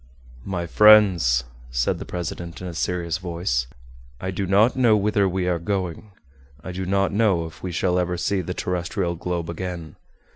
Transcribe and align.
"My 0.47 0.65
friends," 0.65 1.43
said 1.69 1.99
the 1.99 2.05
president, 2.07 2.59
in 2.59 2.65
a 2.65 2.73
serious 2.73 3.19
voice, 3.19 3.67
"I 4.19 4.31
do 4.31 4.47
not 4.47 4.75
know 4.75 4.97
whither 4.97 5.29
we 5.29 5.47
are 5.47 5.59
going; 5.59 6.09
I 6.63 6.71
do 6.71 6.87
not 6.87 7.13
know 7.13 7.45
if 7.45 7.61
we 7.61 7.71
shall 7.71 7.99
ever 7.99 8.17
see 8.17 8.41
the 8.41 8.55
terrestrial 8.55 9.13
globe 9.13 9.47
again. 9.47 9.95